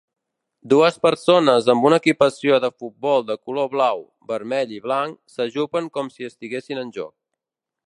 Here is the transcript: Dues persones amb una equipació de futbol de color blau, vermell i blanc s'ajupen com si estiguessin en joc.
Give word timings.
Dues 0.73 0.95
persones 1.05 1.67
amb 1.73 1.85
una 1.89 1.99
equipació 2.01 2.57
de 2.63 2.71
futbol 2.83 3.27
de 3.29 3.37
color 3.49 3.69
blau, 3.75 4.03
vermell 4.33 4.75
i 4.79 4.83
blanc 4.87 5.21
s'ajupen 5.37 5.93
com 5.99 6.13
si 6.17 6.31
estiguessin 6.33 6.85
en 6.87 6.95
joc. 6.99 7.17